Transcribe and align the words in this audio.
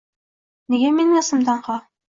Nega 0.75 0.91
mening 0.97 1.21
ismim 1.21 1.47
tanho 1.53 1.81